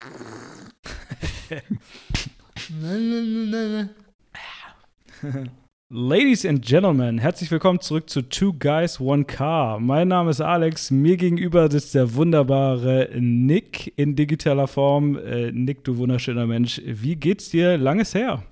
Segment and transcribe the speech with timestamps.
[5.90, 9.80] Ladies and Gentlemen, herzlich willkommen zurück zu Two Guys One Car.
[9.80, 15.18] Mein Name ist Alex, mir gegenüber sitzt der wunderbare Nick in digitaler Form.
[15.18, 17.76] Äh, Nick, du wunderschöner Mensch, wie geht's dir?
[17.76, 18.42] Langes her.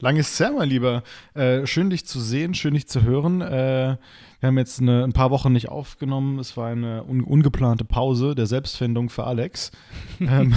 [0.00, 1.02] Langes her, mein Lieber.
[1.34, 3.40] Äh, schön, dich zu sehen, schön, dich zu hören.
[3.40, 3.96] Äh,
[4.40, 6.38] wir haben jetzt eine, ein paar Wochen nicht aufgenommen.
[6.38, 9.72] Es war eine un ungeplante Pause der Selbstfindung für Alex.
[10.20, 10.54] ähm.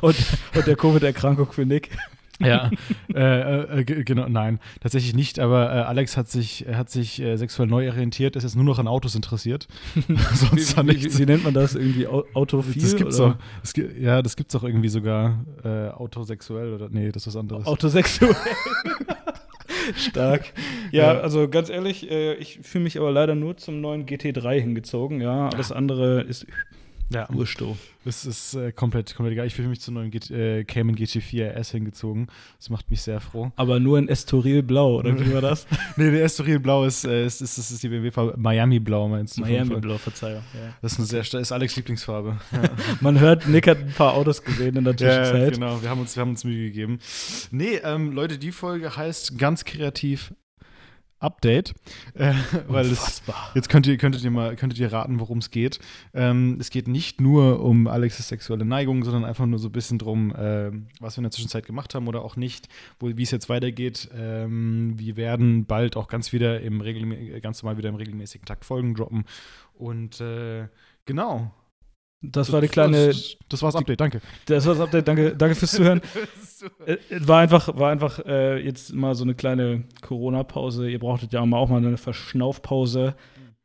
[0.00, 0.16] und,
[0.54, 1.90] und der Covid-Erkrankung für Nick.
[2.44, 2.70] Ja,
[3.14, 7.68] äh, äh, genau, nein, tatsächlich nicht, aber äh, Alex hat sich, hat sich äh, sexuell
[7.68, 9.68] neu orientiert, ist jetzt nur noch an Autos interessiert.
[10.34, 11.74] Sonst wie, wie, wie, nennt man das?
[11.74, 12.82] Irgendwie Autophil?
[12.82, 13.32] Das gibt's oder?
[13.32, 13.36] auch.
[13.62, 17.66] Das, ja, das gibt's auch irgendwie sogar äh, autosexuell oder nee, das ist was anderes.
[17.66, 18.34] Autosexuell.
[19.96, 20.52] Stark.
[20.92, 24.60] Ja, ja, also ganz ehrlich, äh, ich fühle mich aber leider nur zum neuen GT3
[24.60, 25.20] hingezogen.
[25.20, 26.46] Ja, alles andere ist
[27.12, 27.28] ja.
[27.30, 27.76] Ursto.
[28.04, 29.46] Das ist äh, komplett, komplett egal.
[29.46, 32.26] Ich fühle mich zu neuen G äh, Cayman GT4 RS hingezogen.
[32.58, 33.52] Das macht mich sehr froh.
[33.56, 35.66] Aber nur in Estoril Blau, oder wie war das?
[35.96, 38.34] nee, der Estoril Blau ist, äh, ist, ist, ist, ist die BMW-Farbe.
[38.36, 39.42] Miami Blau meinst du?
[39.42, 40.42] Miami Blau, Verzeihung.
[40.54, 40.74] Ja.
[40.80, 42.40] Das ist eine sehr ist Alex Lieblingsfarbe.
[42.52, 42.62] Ja.
[43.00, 45.42] Man hört, Nick hat ein paar Autos gesehen in der Zwischenzeit.
[45.42, 45.82] Ja, genau.
[45.82, 46.98] Wir haben uns, wir haben uns Mühe gegeben.
[47.50, 50.34] Nee, ähm, Leute, die Folge heißt ganz kreativ
[51.22, 51.74] Update.
[52.14, 52.34] Äh,
[52.68, 53.22] weil es,
[53.54, 55.78] jetzt könnt ihr, könntet ihr mal könntet ihr raten, worum es geht.
[56.14, 59.98] Ähm, es geht nicht nur um Alexis sexuelle Neigung, sondern einfach nur so ein bisschen
[59.98, 62.68] drum, äh, was wir in der Zwischenzeit gemacht haben oder auch nicht,
[63.00, 64.10] wie es jetzt weitergeht.
[64.14, 66.82] Ähm, wir werden bald auch ganz wieder im
[67.40, 69.24] ganz normal wieder im regelmäßigen Takt Folgen droppen.
[69.74, 70.68] Und äh,
[71.06, 71.52] genau,
[72.22, 73.08] das war die kleine.
[73.08, 74.20] Das, das war's Update, danke.
[74.46, 76.00] Das war's Update, danke, danke fürs Zuhören.
[76.86, 80.88] Äh, war einfach, war einfach äh, jetzt mal so eine kleine Corona-Pause.
[80.88, 83.16] Ihr brauchtet ja auch mal eine Verschnaufpause,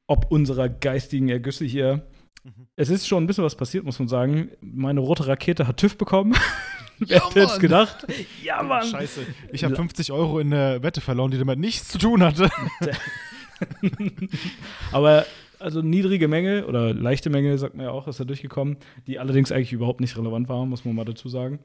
[0.08, 2.08] ob unserer geistigen Ergüsse hier.
[2.44, 2.68] Mhm.
[2.76, 4.50] Es ist schon ein bisschen was passiert, muss man sagen.
[4.62, 6.34] Meine rote Rakete hat TÜV bekommen.
[6.98, 8.08] Wer ja, hätte jetzt gedacht?
[8.44, 8.84] Ja, Mann.
[8.84, 9.22] Scheiße.
[9.52, 12.50] Ich habe 50 Euro in der Wette verloren, die damit nichts zu tun hatte.
[14.92, 15.28] Aber
[15.60, 19.52] also niedrige Menge oder leichte Menge, sagt man ja auch, ist da durchgekommen, die allerdings
[19.52, 21.60] eigentlich überhaupt nicht relevant waren, muss man mal dazu sagen.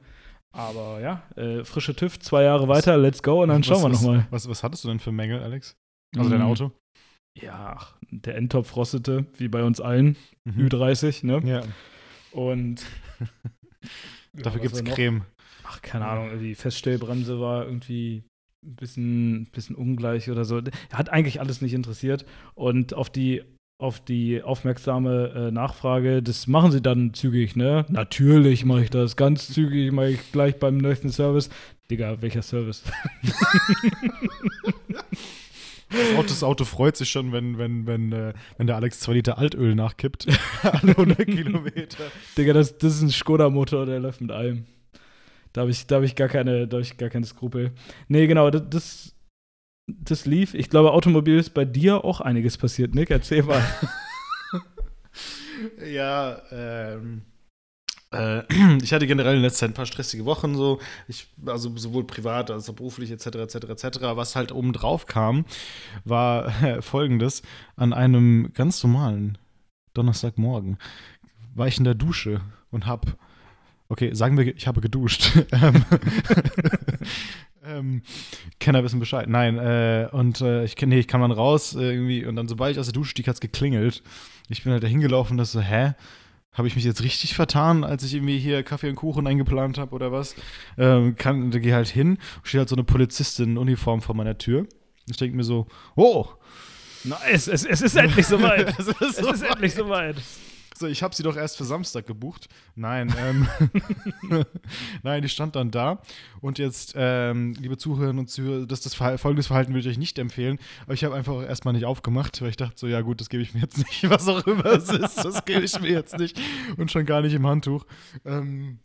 [0.51, 3.89] Aber ja, äh, frische TÜV, zwei Jahre weiter, let's go und dann was, schauen wir
[3.89, 4.27] nochmal.
[4.29, 5.75] Was, was hattest du denn für Mängel, Alex?
[6.15, 6.33] Also mhm.
[6.33, 6.71] dein Auto?
[7.35, 7.79] Ja,
[8.11, 10.67] der Endtopf rostete, wie bei uns allen, mhm.
[10.67, 11.41] Ü30, ne?
[11.43, 11.63] Ja.
[12.31, 12.85] Und
[14.33, 15.25] dafür ja, gibt's Creme.
[15.63, 18.23] Ach, keine Ahnung, die Feststellbremse war irgendwie
[18.63, 20.61] ein bisschen, bisschen ungleich oder so.
[20.91, 22.25] Hat eigentlich alles nicht interessiert.
[22.53, 23.43] Und auf die
[23.77, 27.85] auf die aufmerksame äh, Nachfrage, das machen sie dann zügig, ne?
[27.89, 31.49] Natürlich mache ich das, ganz zügig mache ich gleich beim nächsten Service.
[31.89, 32.83] Digga, welcher Service?
[35.89, 39.13] Das Auto, das Auto, freut sich schon, wenn, wenn, wenn, äh, wenn der Alex zwei
[39.13, 40.25] Liter Altöl nachkippt.
[40.63, 42.05] Alle 100 Kilometer.
[42.35, 44.65] Digga, das, das ist ein Skoda-Motor, der läuft mit allem.
[45.51, 47.73] Da habe ich, hab ich, gar keine, da hab ich gar keine Skrupel.
[48.07, 49.15] Nee, genau, das, das
[49.87, 50.53] das lief.
[50.53, 53.09] Ich glaube, Automobil ist bei dir auch einiges passiert, Nick.
[53.09, 53.63] Erzähl mal.
[55.91, 57.23] ja, ähm.
[58.11, 58.43] Äh,
[58.83, 62.51] ich hatte generell in letzter Zeit ein paar stressige Wochen, so, ich, also sowohl privat
[62.51, 63.99] als auch beruflich, etc., etc., etc.
[64.13, 65.45] Was halt oben drauf kam,
[66.05, 67.41] war äh, folgendes:
[67.75, 69.37] An einem ganz normalen
[69.93, 70.77] Donnerstagmorgen
[71.55, 73.17] war ich in der Dusche und hab,
[73.89, 75.31] okay, sagen wir, ich habe geduscht.
[77.65, 78.01] Ähm,
[78.59, 79.27] Kenner wissen Bescheid.
[79.29, 82.73] Nein, äh, und äh, ich, nee, ich kam dann raus äh, irgendwie und dann, sobald
[82.73, 84.03] ich aus der Dusche stieg, hat es geklingelt.
[84.49, 85.93] Ich bin halt da hingelaufen und das so, hä?
[86.51, 89.95] Habe ich mich jetzt richtig vertan, als ich irgendwie hier Kaffee und Kuchen eingeplant habe
[89.95, 90.35] oder was?
[90.77, 94.37] Ähm, kann, da gehe halt hin, steht halt so eine Polizistin in Uniform vor meiner
[94.37, 94.67] Tür.
[95.09, 96.27] Ich denke mir so, oh!
[97.05, 98.69] Nice, es, es ist endlich soweit.
[98.79, 100.15] es ist, es ist endlich soweit.
[100.77, 102.49] So, ich habe sie doch erst für Samstag gebucht.
[102.75, 103.47] Nein, ähm,
[105.03, 106.01] nein, die stand dann da.
[106.41, 109.99] Und jetzt, ähm, liebe Zuhörerinnen und Zuhörer, das, das Verhalten, folgendes Verhalten würde ich euch
[109.99, 110.59] nicht empfehlen.
[110.83, 113.43] Aber ich habe einfach erstmal nicht aufgemacht, weil ich dachte so, ja gut, das gebe
[113.43, 116.39] ich mir jetzt nicht, was auch immer es ist, das gebe ich mir jetzt nicht.
[116.77, 117.85] Und schon gar nicht im Handtuch.
[118.25, 118.79] Ähm,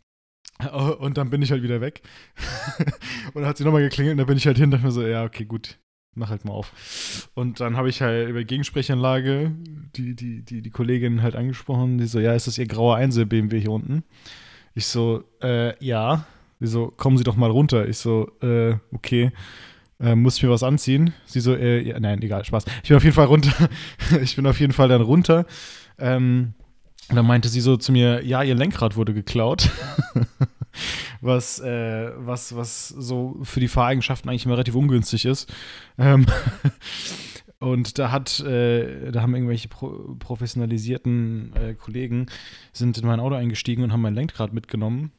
[0.99, 2.01] und dann bin ich halt wieder weg.
[3.33, 4.91] und dann hat sie nochmal geklingelt und da bin ich halt hin und dachte mir
[4.91, 5.79] so, ja, okay, gut,
[6.15, 7.29] mach halt mal auf.
[7.33, 9.51] Und dann habe ich halt über Gegensprechanlage
[9.95, 13.25] die, die, die, die Kollegin halt angesprochen, die so, ja, ist das ihr grauer Einzel
[13.25, 14.03] BMW hier unten?
[14.75, 16.25] Ich so, äh, ja.
[16.59, 17.87] Sie so, kommen Sie doch mal runter.
[17.87, 19.31] Ich so, äh, okay.
[20.01, 21.13] Äh, muss ich mir was anziehen?
[21.25, 22.65] Sie so, äh, ja, nein, egal, Spaß.
[22.83, 23.69] Ich bin auf jeden Fall runter.
[24.21, 25.45] ich bin auf jeden Fall dann runter.
[25.97, 26.53] Ähm,
[27.09, 29.69] und dann meinte sie so zu mir, ja, ihr Lenkrad wurde geklaut.
[31.21, 35.51] was, äh, was, was so für die Fahreigenschaften eigentlich immer relativ ungünstig ist.
[35.97, 36.25] Ähm
[37.59, 42.27] und da hat, äh, da haben irgendwelche pro professionalisierten äh, Kollegen
[42.73, 45.11] sind in mein Auto eingestiegen und haben mein Lenkrad mitgenommen.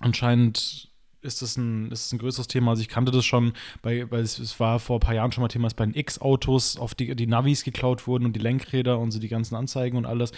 [0.00, 0.90] anscheinend
[1.22, 2.70] ist das ein, ist das ein größeres Thema.
[2.70, 5.42] Also ich kannte das schon, bei, weil es, es war vor ein paar Jahren schon
[5.42, 8.98] mal Thema, dass bei den X-Autos auf die, die Navis geklaut wurden und die Lenkräder
[8.98, 10.32] und so die ganzen Anzeigen und alles.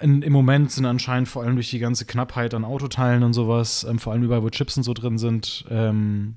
[0.00, 3.86] In, Im Moment sind anscheinend vor allem durch die ganze Knappheit an Autoteilen und sowas,
[3.88, 6.36] ähm, vor allem überall, wo Chips und so drin sind, ähm,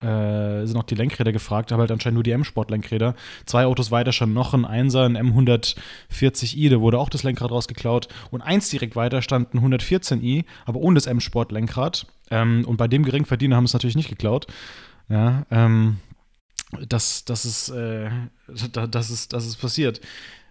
[0.00, 3.14] äh, sind auch die Lenkräder gefragt, aber halt anscheinend nur die M-Sport-Lenkräder.
[3.46, 8.08] Zwei Autos weiter schon noch ein 1er, ein M140i, da wurde auch das Lenkrad rausgeklaut.
[8.30, 12.06] Und eins direkt weiter stand ein 114i, aber ohne das M-Sport-Lenkrad.
[12.30, 14.46] Ähm, und bei dem Geringverdiener haben es natürlich nicht geklaut.
[15.08, 15.96] Ja, ähm,
[16.88, 18.10] das, das, ist, äh,
[18.90, 20.00] das, ist, das ist passiert.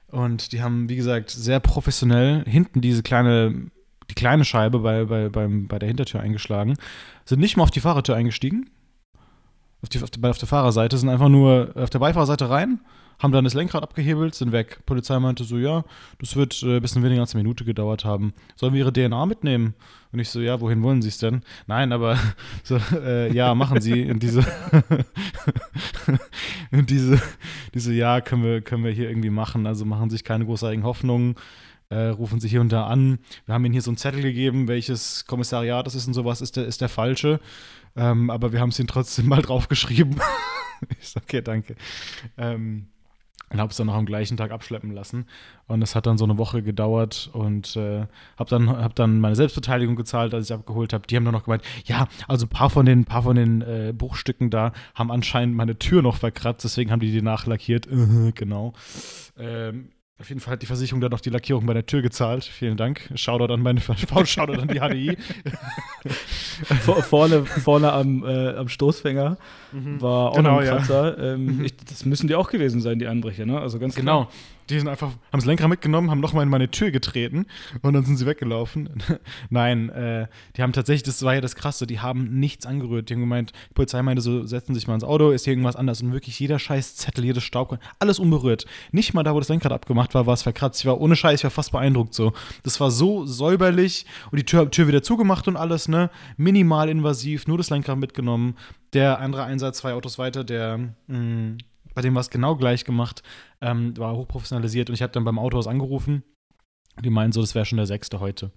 [0.09, 3.69] Und die haben, wie gesagt, sehr professionell hinten diese kleine,
[4.09, 6.75] die kleine Scheibe bei, bei, beim, bei der Hintertür eingeschlagen,
[7.25, 8.69] sind nicht mal auf die Fahrertür eingestiegen,
[9.81, 12.80] auf, die, auf, die, auf der Fahrerseite, sind einfach nur auf der Beifahrerseite rein,
[13.19, 14.80] haben dann das Lenkrad abgehebelt, sind weg.
[14.86, 15.84] Polizei meinte so, ja,
[16.19, 18.34] das wird äh, ein bisschen weniger als eine Minute gedauert haben.
[18.56, 19.74] Sollen wir ihre DNA mitnehmen?
[20.12, 21.42] Und ich so, ja, wohin wollen sie es denn?
[21.66, 22.18] Nein, aber
[22.64, 24.10] so, äh, ja, machen sie.
[24.10, 24.42] Und diese,
[26.72, 27.22] und diese,
[27.74, 29.66] diese, ja, können wir, können wir hier irgendwie machen.
[29.66, 31.36] Also machen sich keine großartigen Hoffnungen.
[31.90, 33.19] Äh, rufen sich hier und da an.
[33.46, 36.58] Wir haben ihnen hier so einen Zettel gegeben, welches Kommissariat das ist und sowas, ist
[36.58, 37.40] der, ist der falsche.
[37.96, 40.19] Ähm, aber wir haben es ihnen trotzdem mal draufgeschrieben.
[41.00, 41.75] ich so, okay, danke.
[42.38, 42.88] Ähm,
[43.50, 45.26] und habe es dann noch am gleichen Tag abschleppen lassen.
[45.68, 48.06] Und es hat dann so eine Woche gedauert und äh,
[48.38, 51.08] habe dann, hab dann meine Selbstbeteiligung gezahlt, als ich abgeholt habe.
[51.08, 53.94] Die haben dann noch gemeint, ja, also ein paar von den, paar von den äh,
[53.98, 57.88] Bruchstücken da haben anscheinend meine Tür noch verkratzt, deswegen haben die die nachlackiert.
[58.36, 58.74] genau.
[59.38, 62.44] Ähm, auf jeden Fall hat die Versicherung dann noch die Lackierung bei der Tür gezahlt.
[62.44, 63.10] Vielen Dank.
[63.14, 63.81] Shoutout an meine
[64.25, 65.18] Shoutout an die HDI.
[67.04, 69.38] vorne, vorne am, äh, am Stoßfänger
[69.72, 70.02] mhm.
[70.02, 71.18] war auch genau, noch ein Kratzer.
[71.18, 71.34] Ja.
[71.34, 71.66] Ähm, mhm.
[71.66, 73.60] ich, das müssen die auch gewesen sein, die Einbrecher, ne?
[73.60, 74.25] Also ganz genau.
[74.25, 74.34] Klar.
[74.69, 77.46] Die sind einfach, haben das Lenkrad mitgenommen, haben nochmal in meine Tür getreten
[77.84, 78.90] und dann sind sie weggelaufen.
[79.50, 80.28] Nein, äh,
[80.58, 83.10] die haben tatsächlich, das war ja das Krasse, die haben nichts angerührt.
[83.10, 85.78] Die haben gemeint, die Polizei meinte so, setzen sich mal ins Auto, ist hier irgendwas
[85.78, 86.02] anders.
[86.02, 88.66] Und wirklich jeder scheiß Zettel, jedes Staub, alles unberührt.
[88.92, 90.80] Nicht mal da, wo das Lenkrad abgemacht war, war es verkratzt.
[90.81, 92.33] Ich war ohne Scheiß, ich war fast beeindruckt so.
[92.63, 96.09] Das war so säuberlich und die Tür, Tür wieder zugemacht und alles, ne?
[96.38, 98.56] Minimal invasiv, nur das Lenkrad mitgenommen.
[98.94, 101.57] Der andere Einsatz, zwei Autos weiter, der mh, mm,
[101.98, 103.24] bei dem war es genau gleich gemacht,
[103.59, 106.21] ähm, war hochprofessionalisiert und ich habe dann beim Autohaus angerufen.
[107.04, 108.51] Die meinen so, das wäre schon der sechste heute.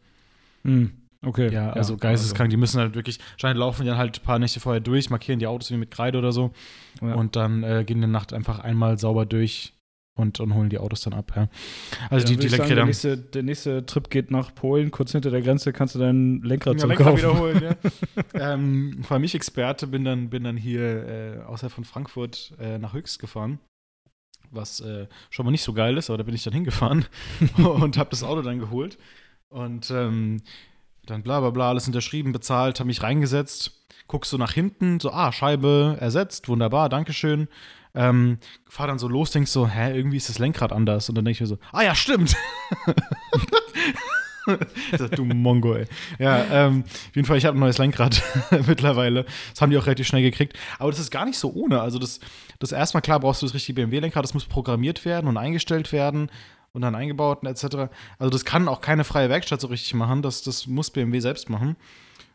[0.62, 0.92] Mhm.
[1.22, 1.50] Okay.
[1.50, 2.48] Ja, also ja, geisteskrank.
[2.48, 2.50] Also.
[2.50, 5.46] Die müssen halt wirklich, scheint laufen dann halt ein paar Nächte vorher durch, markieren die
[5.46, 6.52] Autos wie mit Kreide oder so.
[7.00, 7.14] Ja.
[7.14, 9.72] Und dann äh, gehen der Nacht einfach einmal sauber durch,
[10.20, 11.32] und, und holen die Autos dann ab.
[11.34, 11.48] Ja.
[12.08, 15.30] Also ja, die, die sagen, der, nächste, der nächste Trip geht nach Polen, kurz hinter
[15.30, 17.62] der Grenze kannst du dein Lenkrad ja, Lenkrad wiederholen.
[17.62, 17.74] ja.
[18.54, 22.78] ähm, vor allem ich Experte bin dann, bin dann hier äh, außerhalb von Frankfurt äh,
[22.78, 23.58] nach Höchst gefahren.
[24.52, 27.04] Was äh, schon mal nicht so geil ist, aber da bin ich dann hingefahren
[27.56, 28.98] und habe das Auto dann geholt.
[29.48, 30.42] Und ähm,
[31.06, 33.72] dann bla bla bla, alles unterschrieben, bezahlt, habe mich reingesetzt,
[34.06, 37.48] guckst du nach hinten, so, ah, Scheibe ersetzt, wunderbar, Dankeschön.
[37.94, 38.38] Ähm,
[38.68, 41.08] fahr dann so los, denkst so, hä, irgendwie ist das Lenkrad anders.
[41.08, 42.36] Und dann denke ich mir so, ah ja, stimmt.
[45.16, 45.86] du Mongo, ey.
[46.18, 48.22] Ja, ähm, auf jeden Fall, ich habe ein neues Lenkrad
[48.66, 49.24] mittlerweile.
[49.50, 50.58] Das haben die auch relativ schnell gekriegt.
[50.78, 51.80] Aber das ist gar nicht so ohne.
[51.80, 52.20] Also, das,
[52.58, 56.30] das erstmal klar brauchst du das richtige BMW-Lenkrad, das muss programmiert werden und eingestellt werden
[56.72, 57.90] und dann eingebaut und etc.
[58.18, 60.22] Also, das kann auch keine freie Werkstatt so richtig machen.
[60.22, 61.76] Das, das muss BMW selbst machen.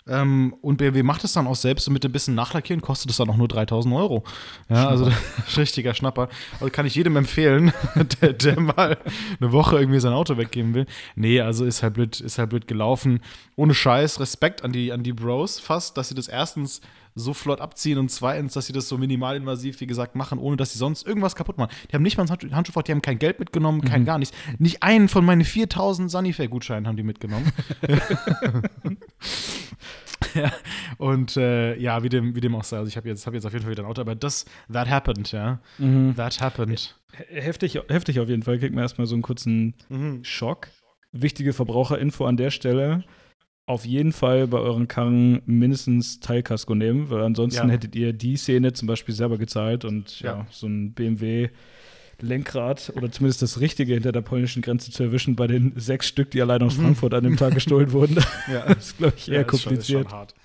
[0.07, 3.17] Ähm, und BMW macht es dann auch selbst und mit ein bisschen Nachlackieren kostet es
[3.17, 4.23] dann auch nur 3000 Euro.
[4.69, 5.11] Ja, also
[5.57, 6.29] richtiger Schnapper.
[6.59, 7.73] Also kann ich jedem empfehlen,
[8.21, 8.97] der, der, mal
[9.39, 10.85] eine Woche irgendwie sein Auto weggeben will.
[11.15, 13.19] Nee, also ist halt blöd, ist halt blöd gelaufen.
[13.55, 16.81] Ohne Scheiß, Respekt an die, an die Bros fast, dass sie das erstens
[17.15, 20.73] so flott abziehen und zweitens, dass sie das so minimalinvasiv, wie gesagt, machen, ohne dass
[20.73, 21.71] sie sonst irgendwas kaputt machen.
[21.89, 24.05] Die haben nicht mal ein Handschuh, die haben kein Geld mitgenommen, kein mhm.
[24.05, 24.35] gar nichts.
[24.59, 27.51] Nicht einen von meinen 4000 Sunnyfair-Gutscheinen haben die mitgenommen.
[30.97, 32.77] und äh, ja, wie dem, wie dem auch sei.
[32.77, 34.89] Also ich habe jetzt, hab jetzt auf jeden Fall wieder ein Auto, aber das, that
[34.89, 35.59] happened, ja.
[35.77, 36.15] Mhm.
[36.15, 36.95] That happened.
[37.29, 38.59] Heftig, heftig auf jeden Fall.
[38.59, 40.23] Kriegt man erstmal so einen kurzen mhm.
[40.23, 40.67] Schock.
[41.11, 43.03] Wichtige Verbraucherinfo an der Stelle
[43.67, 47.73] auf jeden Fall bei euren Karren mindestens Teilkasko nehmen, weil ansonsten ja.
[47.73, 51.49] hättet ihr die Szene zum Beispiel selber gezahlt und ja, ja so ein BMW
[52.21, 56.31] Lenkrad oder zumindest das Richtige hinter der polnischen Grenze zu erwischen bei den sechs Stück,
[56.31, 56.83] die allein aus mhm.
[56.83, 58.15] Frankfurt an dem Tag gestohlen wurden.
[58.51, 58.65] ja.
[58.67, 59.79] Das ist, glaube ich, eher ja, kompliziert.
[59.81, 60.35] Ist schon, ist schon hart.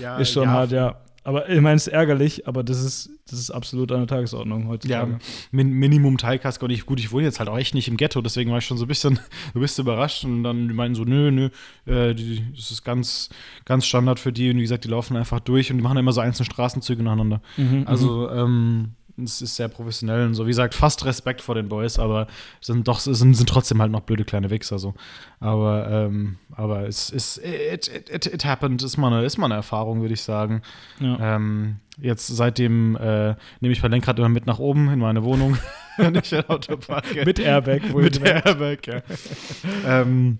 [0.00, 1.00] Ja, ist schon hart, ja.
[1.22, 4.68] Aber ich meine, es ist ärgerlich, aber das ist, das ist absolut an der Tagesordnung
[4.68, 5.12] heutzutage.
[5.12, 5.18] Ja,
[5.50, 6.64] Min Minimum Teilkasko.
[6.64, 8.64] Und ich, gut, ich wohne jetzt halt auch echt nicht im Ghetto, deswegen war ich
[8.64, 9.18] schon so ein bisschen,
[9.54, 10.24] du bist überrascht.
[10.24, 11.50] Und dann die meinen so, nö, nö,
[11.84, 13.28] äh, die, das ist ganz,
[13.66, 14.50] ganz Standard für die.
[14.50, 17.42] Und wie gesagt, die laufen einfach durch und die machen immer so einzelne Straßenzüge nacheinander.
[17.58, 17.86] Mhm, mhm.
[17.86, 18.92] also, ähm,
[19.24, 20.44] es ist sehr professionell und so.
[20.46, 22.26] Wie gesagt, fast Respekt vor den Boys, aber
[22.60, 24.94] sind doch sind, sind trotzdem halt noch blöde kleine Wichser so.
[25.40, 29.46] Aber, ähm, aber es ist it, it, it, it, happened, ist mal eine, ist mal
[29.46, 30.62] eine Erfahrung, würde ich sagen.
[30.98, 31.36] Ja.
[31.36, 35.56] Ähm, jetzt seitdem äh, nehme ich mein Lenkrad immer mit nach oben in meine Wohnung,
[35.96, 37.24] wenn ich ein Auto parke.
[37.24, 38.02] mit Airbag, wohl.
[38.02, 39.02] Mit Airbag, ja.
[39.86, 40.38] ähm,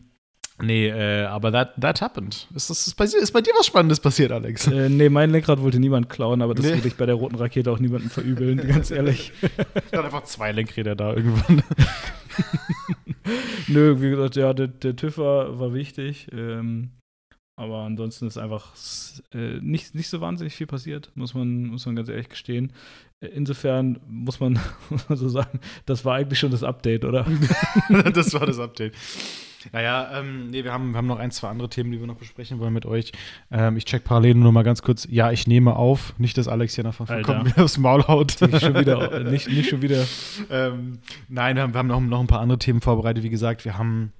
[0.62, 2.48] Nee, äh, aber that, that happened.
[2.54, 4.66] Ist, das, ist, bei, ist bei dir was Spannendes passiert, Alex?
[4.66, 6.74] Äh, nee, mein Lenkrad wollte niemand klauen, aber das nee.
[6.74, 9.32] würde ich bei der roten Rakete auch niemandem verübeln, ganz ehrlich.
[9.90, 11.62] Er hat einfach zwei Lenkräder da irgendwann.
[13.68, 16.28] Nö, wie gesagt, ja, der, der TÜV war, war wichtig.
[16.32, 16.90] Ähm,
[17.60, 18.72] aber ansonsten ist einfach
[19.34, 22.72] äh, nicht, nicht so wahnsinnig viel passiert, muss man, muss man ganz ehrlich gestehen.
[23.20, 27.26] Äh, insofern muss man, muss man so sagen, das war eigentlich schon das Update, oder?
[28.14, 28.94] das war das Update.
[29.72, 32.16] Naja, ähm, nee, wir haben, wir haben noch ein, zwei andere Themen, die wir noch
[32.16, 33.12] besprechen wollen mit euch.
[33.50, 35.06] Ähm, ich check parallel nur mal ganz kurz.
[35.10, 36.14] Ja, ich nehme auf.
[36.18, 38.40] Nicht, dass Alex hier nach vollkommen mir aufs Maul haut.
[38.40, 39.20] Nicht schon wieder.
[39.24, 40.04] nicht, nicht schon wieder.
[40.50, 40.98] ähm,
[41.28, 43.22] nein, wir haben, wir haben noch, noch ein paar andere Themen vorbereitet.
[43.22, 44.12] Wie gesagt, wir haben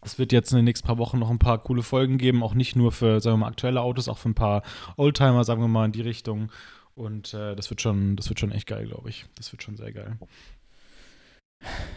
[0.00, 2.54] es wird jetzt in den nächsten paar Wochen noch ein paar coole Folgen geben, auch
[2.54, 4.62] nicht nur für, sagen wir mal, aktuelle Autos, auch für ein paar
[4.96, 6.52] Oldtimer, sagen wir mal, in die Richtung.
[6.94, 9.26] Und äh, das wird schon, das wird schon echt geil, glaube ich.
[9.36, 10.16] Das wird schon sehr geil.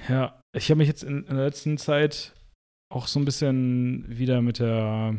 [0.10, 2.33] Ja, ich habe mich jetzt in, in, der letzten Zeit
[2.91, 5.15] auch so ein bisschen wieder mit der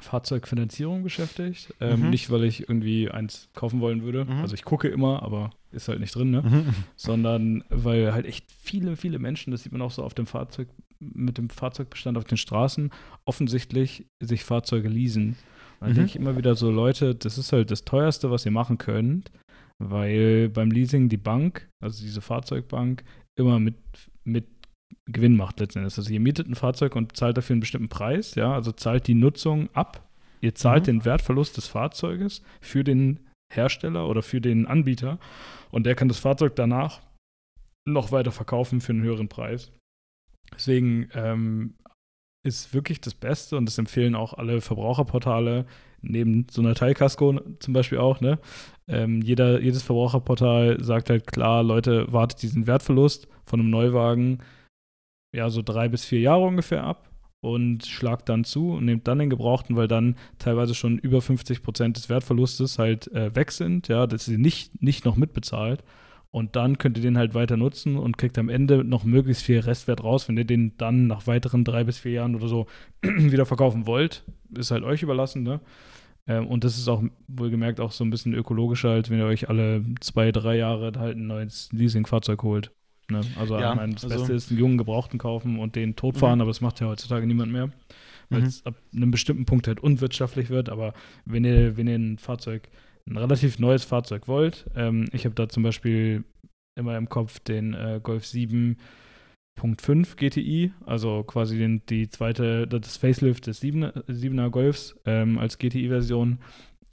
[0.00, 1.74] Fahrzeugfinanzierung beschäftigt.
[1.80, 2.10] Ähm, mhm.
[2.10, 4.24] Nicht, weil ich irgendwie eins kaufen wollen würde.
[4.24, 4.40] Mhm.
[4.40, 6.42] Also ich gucke immer, aber ist halt nicht drin, ne?
[6.42, 6.74] Mhm.
[6.96, 10.68] Sondern weil halt echt viele, viele Menschen, das sieht man auch so auf dem Fahrzeug,
[10.98, 12.90] mit dem Fahrzeugbestand auf den Straßen,
[13.24, 15.36] offensichtlich sich Fahrzeuge leasen.
[15.80, 15.94] Und dann mhm.
[15.94, 19.30] denke ich immer wieder so, Leute, das ist halt das teuerste, was ihr machen könnt,
[19.78, 23.04] weil beim Leasing die Bank, also diese Fahrzeugbank,
[23.36, 23.76] immer mit,
[24.24, 24.46] mit
[25.06, 25.96] Gewinn macht letztendlich.
[25.96, 29.14] Also ihr mietet ein Fahrzeug und zahlt dafür einen bestimmten Preis, ja, also zahlt die
[29.14, 30.08] Nutzung ab.
[30.40, 30.86] Ihr zahlt mhm.
[30.86, 33.20] den Wertverlust des Fahrzeuges für den
[33.52, 35.18] Hersteller oder für den Anbieter
[35.70, 37.00] und der kann das Fahrzeug danach
[37.84, 39.72] noch weiter verkaufen für einen höheren Preis.
[40.54, 41.74] Deswegen ähm,
[42.44, 45.66] ist wirklich das Beste und das empfehlen auch alle Verbraucherportale,
[46.00, 48.38] neben so einer Teilkasko zum Beispiel auch, ne?
[48.88, 54.38] Ähm, jeder, jedes Verbraucherportal sagt halt klar, Leute, wartet diesen Wertverlust von einem Neuwagen
[55.32, 57.10] ja so drei bis vier Jahre ungefähr ab
[57.40, 61.62] und schlagt dann zu und nehmt dann den Gebrauchten, weil dann teilweise schon über 50
[61.62, 65.82] Prozent des Wertverlustes halt äh, weg sind, ja, dass sie nicht, nicht noch mitbezahlt.
[66.30, 69.58] Und dann könnt ihr den halt weiter nutzen und kriegt am Ende noch möglichst viel
[69.58, 70.28] Restwert raus.
[70.28, 72.66] Wenn ihr den dann nach weiteren drei bis vier Jahren oder so
[73.02, 74.24] wieder verkaufen wollt,
[74.56, 75.60] ist halt euch überlassen, ne?
[76.26, 79.48] Ähm, und das ist auch wohlgemerkt auch so ein bisschen ökologischer, als wenn ihr euch
[79.48, 82.72] alle zwei, drei Jahre halt ein neues Leasing-Fahrzeug holt.
[83.12, 83.20] Ne?
[83.38, 86.38] Also ja, ich meine, das also Beste ist einen jungen Gebrauchten kaufen und den totfahren,
[86.38, 86.42] mhm.
[86.42, 87.70] aber das macht ja heutzutage niemand mehr.
[88.30, 88.68] Weil es mhm.
[88.68, 90.68] ab einem bestimmten Punkt halt unwirtschaftlich wird.
[90.68, 92.68] Aber wenn ihr, wenn ihr ein Fahrzeug,
[93.08, 96.24] ein relativ neues Fahrzeug wollt, ähm, ich habe da zum Beispiel
[96.78, 98.76] immer im Kopf den äh, Golf 7
[99.54, 105.38] Punkt 5 GTI, also quasi den, die zweite, das Facelift des 7er, 7er Golfs ähm,
[105.38, 106.38] als GTI-Version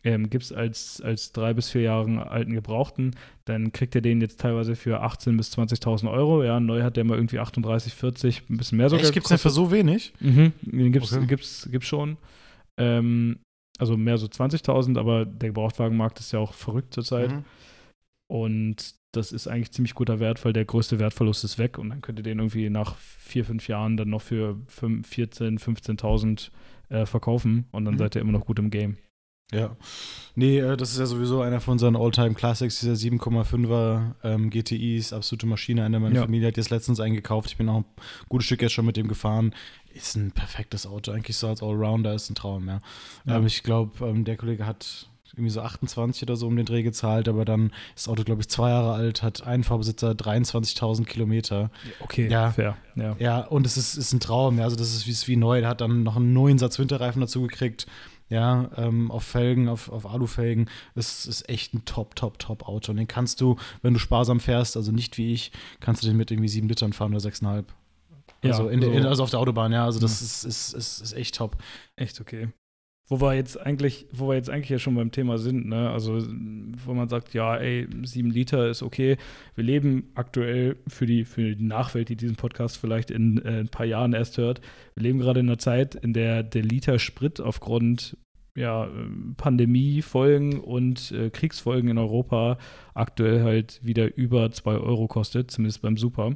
[0.03, 3.11] ähm, gibt es als, als drei bis vier Jahre alten Gebrauchten,
[3.45, 6.43] dann kriegt ihr den jetzt teilweise für 18.000 bis 20.000 Euro.
[6.43, 9.03] Ja, neu hat der mal irgendwie 38, 40, ein bisschen mehr sogar.
[9.03, 10.13] Echt, gibt es denn für so wenig?
[10.19, 11.25] Mhm, den gibt es okay.
[11.25, 12.17] gibt's, gibt's schon.
[12.77, 13.39] Ähm,
[13.77, 17.31] also mehr so 20.000, aber der Gebrauchtwagenmarkt ist ja auch verrückt zurzeit.
[17.31, 17.43] Mhm.
[18.27, 22.01] Und das ist eigentlich ziemlich guter Wert, weil der größte Wertverlust ist weg und dann
[22.01, 26.51] könnt ihr den irgendwie nach vier, fünf Jahren dann noch für 14.000, 15.000
[26.89, 27.99] äh, verkaufen und dann mhm.
[27.99, 28.97] seid ihr immer noch gut im Game.
[29.51, 29.75] Ja.
[30.35, 35.11] Nee, äh, das ist ja sowieso einer von unseren Alltime classics dieser 7,5er ähm, GTIs,
[35.11, 35.83] absolute Maschine.
[35.83, 36.21] Einer meiner ja.
[36.21, 37.49] Familie hat jetzt letztens eingekauft.
[37.49, 37.85] Ich bin auch ein
[38.29, 39.53] gutes Stück jetzt schon mit dem gefahren.
[39.93, 42.79] Ist ein perfektes Auto, eigentlich so als Allrounder, ist ein Traum, ja.
[43.25, 43.37] ja.
[43.37, 46.83] Ähm, ich glaube, ähm, der Kollege hat irgendwie so 28 oder so um den Dreh
[46.83, 51.05] gezahlt, aber dann ist das Auto, glaube ich, zwei Jahre alt, hat einen Fahrbesitzer 23.000
[51.05, 51.71] Kilometer.
[51.99, 52.77] Okay, ja, fair.
[52.95, 55.35] Ja, ja und es ist, ist ein Traum, ja, also das ist wie, ist wie
[55.35, 55.61] neu.
[55.61, 57.87] Der hat dann noch einen neuen Satz Winterreifen dazu gekriegt
[58.29, 60.69] ja, ähm, auf Felgen, auf, auf Alufelgen.
[60.95, 62.91] Das ist echt ein top, top, top Auto.
[62.91, 66.17] Und den kannst du, wenn du sparsam fährst, also nicht wie ich, kannst du den
[66.17, 67.73] mit irgendwie sieben Litern fahren oder sechseinhalb.
[68.41, 68.91] Also, ja, in, so.
[68.91, 69.83] in, also auf der Autobahn, ja.
[69.85, 70.25] Also das ja.
[70.25, 71.57] ist, ist, ist, ist echt top.
[71.95, 72.49] Echt okay.
[73.09, 75.89] Wo wir jetzt eigentlich, wo wir jetzt eigentlich ja schon beim Thema sind, ne?
[75.89, 76.21] Also,
[76.85, 79.17] wo man sagt, ja, ey, sieben Liter ist okay.
[79.55, 83.69] Wir leben aktuell für die, für die Nachwelt, die diesen Podcast vielleicht in äh, ein
[83.69, 84.61] paar Jahren erst hört.
[84.93, 88.15] Wir leben gerade in einer Zeit, in der der Liter Sprit aufgrund
[88.55, 88.89] ja,
[89.37, 92.57] Pandemiefolgen und äh, Kriegsfolgen in Europa
[92.93, 96.35] aktuell halt wieder über 2 Euro kostet, zumindest beim Super.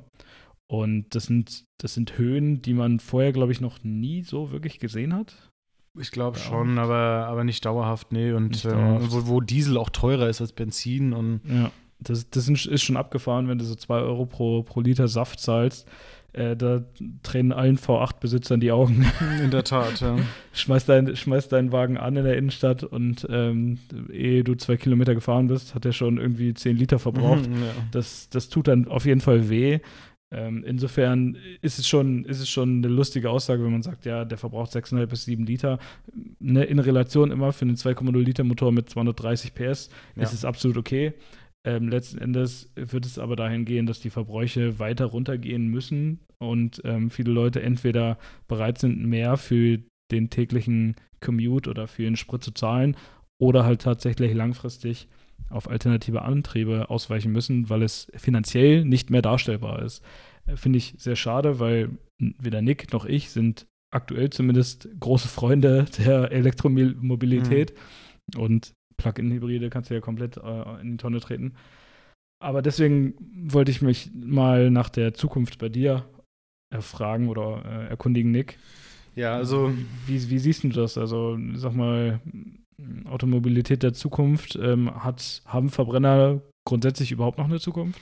[0.68, 4.80] Und das sind, das sind Höhen, die man vorher, glaube ich, noch nie so wirklich
[4.80, 5.52] gesehen hat.
[6.00, 6.44] Ich glaube ja.
[6.44, 8.32] schon, aber, aber nicht dauerhaft, nee.
[8.32, 11.72] Und ähm, wo, wo, Diesel auch teurer ist als Benzin und ja.
[12.00, 15.88] das, das ist schon abgefahren, wenn du so 2 Euro pro, pro Liter Saft zahlst.
[16.34, 16.84] Äh, da
[17.22, 19.06] tränen allen V8-Besitzern die Augen.
[19.44, 20.18] In der Tat, ja.
[20.54, 23.78] schmeiß, dein, schmeiß deinen Wagen an in der Innenstadt und ähm,
[24.12, 27.48] ehe du zwei Kilometer gefahren bist, hat er schon irgendwie 10 Liter verbraucht.
[27.48, 27.72] Mhm, ja.
[27.92, 29.80] das, das tut dann auf jeden Fall weh.
[30.34, 34.26] Ähm, insofern ist es, schon, ist es schon eine lustige Aussage, wenn man sagt, ja,
[34.26, 35.78] der verbraucht 6,5 bis 7 Liter.
[36.40, 40.24] Ne, in Relation immer für einen 2,0 Liter Motor mit 230 PS ja.
[40.24, 41.14] ist es absolut okay.
[41.66, 46.82] Ähm, letzten Endes wird es aber dahin gehen, dass die Verbräuche weiter runtergehen müssen und
[46.84, 49.80] ähm, viele Leute entweder bereit sind, mehr für
[50.12, 52.98] den täglichen Commute oder für den Sprit zu zahlen
[53.38, 55.08] oder halt tatsächlich langfristig
[55.54, 60.04] auf alternative Antriebe ausweichen müssen, weil es finanziell nicht mehr darstellbar ist.
[60.46, 65.86] Äh, finde ich sehr schade, weil weder Nick noch ich sind aktuell zumindest große Freunde
[66.06, 67.74] der Elektromobilität.
[68.34, 68.42] Mhm.
[68.42, 71.54] Und Plug-in-Hybride kannst du ja komplett äh, in die Tonne treten.
[72.42, 73.14] Aber deswegen
[73.54, 76.06] wollte ich mich mal nach der Zukunft bei dir
[76.70, 78.58] erfragen oder äh, erkundigen, Nick.
[79.16, 79.72] Ja, also.
[80.08, 80.98] Wie, wie siehst du das?
[80.98, 82.20] Also, sag mal,
[83.06, 88.00] Automobilität der Zukunft, ähm, hat, haben Verbrenner grundsätzlich überhaupt noch eine Zukunft?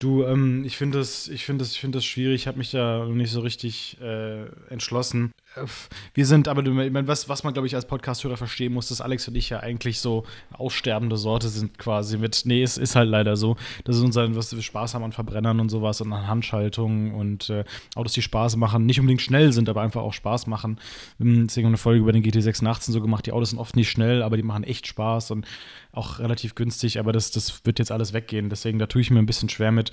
[0.00, 2.40] Du, ähm, ich finde das, ich finde das, ich finde das schwierig.
[2.40, 5.34] Ich habe mich da noch nicht so richtig äh, entschlossen.
[5.56, 5.66] Äh,
[6.14, 9.02] wir sind aber, ich meine, was, was man, glaube ich, als Podcast-Hörer verstehen muss, dass
[9.02, 13.10] Alex und ich ja eigentlich so aussterbende Sorte sind quasi mit, nee, es ist halt
[13.10, 13.58] leider so.
[13.84, 17.50] Das ist unser, was wir Spaß haben an Verbrennern und sowas und an Handschaltungen und
[17.50, 17.64] äh,
[17.94, 20.80] Autos, die Spaß machen, nicht unbedingt schnell sind, aber einfach auch Spaß machen.
[21.18, 23.26] Deswegen eine Folge über den GT86 so gemacht.
[23.26, 25.46] Die Autos sind oft nicht schnell, aber die machen echt Spaß und
[25.92, 28.50] auch relativ günstig, aber das, das wird jetzt alles weggehen.
[28.50, 29.90] Deswegen, da tue ich mir ein bisschen schwer mit.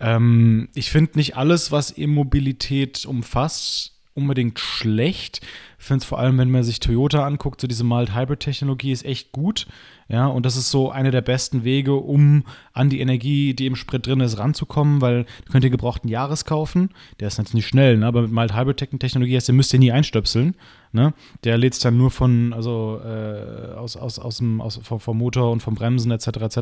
[0.00, 5.40] Ähm, ich finde nicht alles, was E-Mobilität umfasst, unbedingt schlecht.
[5.86, 9.30] Ich finde es vor allem, wenn man sich Toyota anguckt, so diese Mild-Hybrid-Technologie ist echt
[9.30, 9.68] gut.
[10.08, 13.76] Ja, und das ist so einer der besten Wege, um an die Energie, die im
[13.76, 16.90] Sprit drin ist, ranzukommen, weil könnt ihr gebrauchten Jahres kaufen.
[17.20, 18.06] Der ist jetzt nicht schnell, ne?
[18.06, 20.56] aber mit Mild-Hybrid-Technologie heißt, ihr müsst ihr nie einstöpseln.
[20.90, 21.14] Ne?
[21.44, 25.16] Der lädt es dann nur von, also äh, aus, aus, aus dem, aus, vom, vom,
[25.16, 26.26] Motor und vom Bremsen etc.
[26.26, 26.58] etc.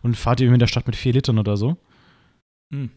[0.00, 1.76] und fahrt ihr in der Stadt mit vier Litern oder so.
[2.70, 2.88] Mhm.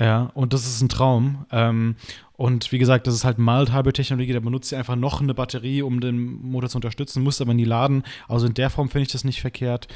[0.00, 1.46] Ja, und das ist ein Traum.
[1.50, 1.96] Ähm,
[2.32, 6.00] und wie gesagt, das ist halt Mild-Hybrid-Technologie, da benutzt sie einfach noch eine Batterie, um
[6.00, 8.02] den Motor zu unterstützen, muss aber nie laden.
[8.26, 9.88] Also in der Form finde ich das nicht verkehrt.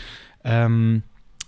[0.45, 1.03] Ähm,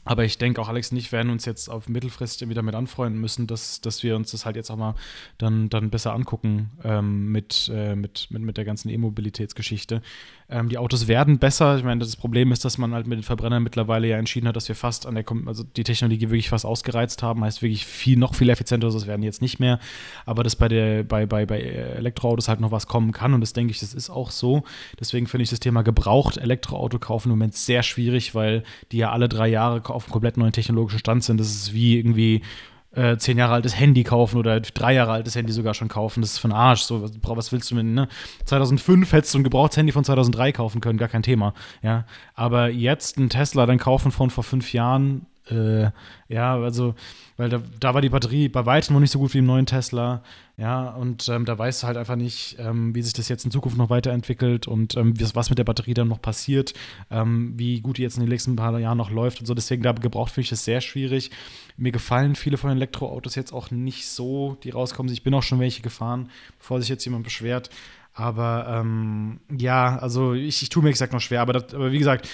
[0.09, 3.21] aber ich denke, auch Alex und ich werden uns jetzt auf Mittelfrist wieder mit anfreunden
[3.21, 4.95] müssen, dass, dass wir uns das halt jetzt auch mal
[5.37, 10.01] dann, dann besser angucken ähm, mit, äh, mit, mit, mit der ganzen E-Mobilitätsgeschichte.
[10.49, 11.77] Ähm, die Autos werden besser.
[11.77, 14.57] Ich meine, das Problem ist, dass man halt mit den Verbrennern mittlerweile ja entschieden hat,
[14.57, 18.17] dass wir fast an der, also die Technologie wirklich fast ausgereizt haben, heißt wirklich viel,
[18.17, 19.79] noch viel effizienter, das werden jetzt nicht mehr.
[20.25, 23.53] Aber dass bei, der, bei, bei, bei Elektroautos halt noch was kommen kann und das
[23.53, 24.63] denke ich, das ist auch so.
[24.99, 29.13] Deswegen finde ich das Thema gebraucht Elektroauto kaufen im Moment sehr schwierig, weil die ja
[29.13, 31.39] alle drei Jahre auf einem komplett neuen technologischen Stand sind.
[31.39, 32.43] Das ist wie irgendwie
[32.93, 36.21] äh, zehn Jahre altes Handy kaufen oder drei Jahre altes Handy sogar schon kaufen.
[36.21, 36.83] Das ist von Arsch.
[36.83, 38.09] So, was, was willst du mit, ne?
[38.45, 41.55] 2005 hättest du ein gebrauchtes Handy von 2003 kaufen können, gar kein Thema.
[41.83, 45.91] Ja, aber jetzt ein Tesla dann kaufen von vor fünf Jahren, äh,
[46.29, 46.95] ja, also,
[47.37, 49.67] weil da, da war die Batterie bei weitem noch nicht so gut wie im neuen
[49.67, 50.23] Tesla.
[50.57, 53.53] Ja, und ähm, da weißt du halt einfach nicht, ähm, wie sich das jetzt in
[53.53, 56.75] Zukunft noch weiterentwickelt und ähm, was mit der Batterie dann noch passiert,
[57.13, 59.55] ähm, wie gut die jetzt in den nächsten paar Jahren noch läuft und so.
[59.55, 61.31] Deswegen, da gebraucht finde ich das sehr schwierig.
[61.77, 65.13] Mir gefallen viele von den Elektroautos jetzt auch nicht so, die rauskommen.
[65.13, 67.71] Ich bin auch schon welche gefahren, bevor sich jetzt jemand beschwert.
[68.13, 71.41] Aber ähm, ja, also ich, ich tue mir gesagt noch schwer.
[71.41, 72.29] Aber, das, aber wie gesagt,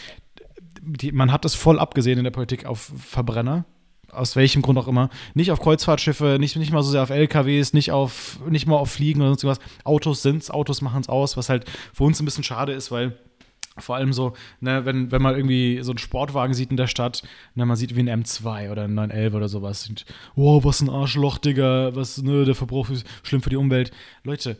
[0.86, 3.64] die, man hat das voll abgesehen in der Politik auf Verbrenner
[4.14, 7.72] aus welchem Grund auch immer, nicht auf Kreuzfahrtschiffe, nicht, nicht mal so sehr auf LKWs,
[7.72, 9.58] nicht auf, nicht mal auf Fliegen oder sonst was.
[9.82, 13.18] Autos sind's, Autos machen es aus, was halt für uns ein bisschen schade ist, weil
[13.76, 17.22] vor allem so, ne, wenn, wenn man irgendwie so einen Sportwagen sieht in der Stadt,
[17.54, 19.88] ne, man sieht wie ein M2 oder ein 911 oder sowas.
[19.88, 20.04] Und,
[20.36, 23.90] wow, was ein Arschloch, Digga, was, ne, der Verbrauch ist schlimm für die Umwelt.
[24.22, 24.58] Leute,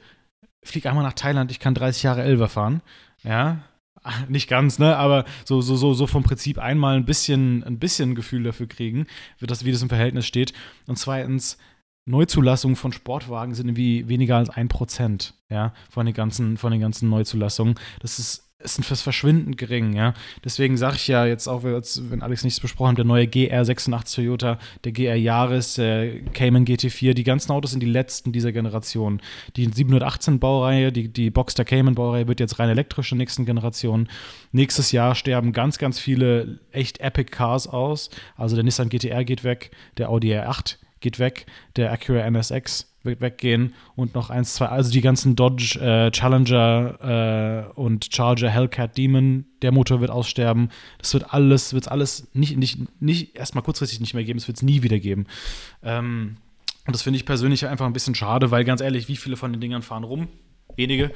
[0.65, 2.83] flieg einmal nach Thailand, ich kann 30 Jahre Elver fahren.
[3.23, 3.63] Ja,
[4.29, 8.15] nicht ganz, ne, aber so, so, so, so vom Prinzip einmal ein bisschen, ein bisschen
[8.15, 9.07] Gefühl dafür kriegen,
[9.39, 10.53] wie das, wie das im Verhältnis steht.
[10.87, 11.59] Und zweitens,
[12.07, 16.81] Neuzulassungen von Sportwagen sind irgendwie weniger als ein Prozent, ja, von den ganzen, von den
[16.81, 17.77] ganzen Neuzulassungen.
[18.01, 20.15] Das ist ist fürs Verschwinden gering, ja.
[20.45, 24.59] Deswegen sage ich ja jetzt auch, wenn Alex nichts besprochen hat, der neue GR86 Toyota,
[24.85, 29.21] der GR Yaris, der Cayman GT4, die ganzen Autos sind die letzten dieser Generation.
[29.57, 33.45] Die 718 Baureihe, die, die Boxster Cayman Baureihe wird jetzt rein elektrisch in der nächsten
[33.45, 34.09] Generation.
[34.53, 38.11] Nächstes Jahr sterben ganz, ganz viele echt Epic Cars aus.
[38.37, 41.47] Also der Nissan GTR geht weg, der Audi R8 geht weg,
[41.77, 47.79] der Acura NSX weggehen und noch eins, zwei, also die ganzen Dodge äh, Challenger äh,
[47.79, 50.71] und Charger Hellcat Demon, der Motor wird aussterben.
[50.99, 54.57] Das wird alles, wird alles nicht, nicht, nicht erstmal kurzfristig nicht mehr geben, es wird
[54.57, 55.27] es nie wieder geben.
[55.83, 56.37] Ähm,
[56.87, 59.53] und das finde ich persönlich einfach ein bisschen schade, weil ganz ehrlich, wie viele von
[59.53, 60.29] den Dingern fahren rum?
[60.77, 61.13] Wenige,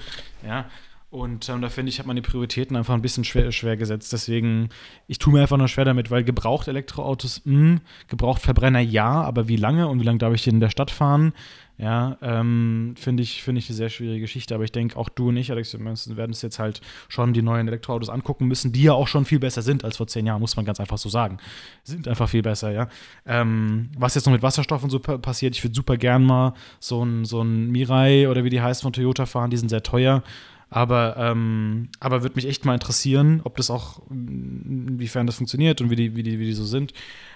[0.46, 0.66] ja.
[1.11, 4.12] Und ähm, da finde ich, hat man die Prioritäten einfach ein bisschen schwer, schwer gesetzt.
[4.12, 4.68] Deswegen,
[5.07, 9.22] ich tue mir einfach nur schwer damit, weil gebraucht Elektroautos, mh, hm, gebraucht Verbrenner ja,
[9.22, 11.33] aber wie lange und wie lange darf ich in der Stadt fahren?
[11.81, 14.53] Ja, ähm, finde ich, find ich eine sehr schwierige Geschichte.
[14.53, 17.41] Aber ich denke, auch du und ich, Alex, wir werden uns jetzt halt schon die
[17.41, 20.41] neuen Elektroautos angucken müssen, die ja auch schon viel besser sind als vor zehn Jahren,
[20.41, 21.38] muss man ganz einfach so sagen.
[21.85, 22.88] Sind einfach viel besser, ja.
[23.27, 27.05] Ähm, was jetzt noch mit Wasserstoff und so passiert, ich würde super gern mal so
[27.05, 30.25] ein, so ein Mirai oder wie die heißt von Toyota fahren, die sind sehr teuer.
[30.71, 35.91] Aber, ähm, aber würde mich echt mal interessieren, ob das auch, inwiefern das funktioniert und
[35.91, 36.93] wie die, wie die, wie die so sind.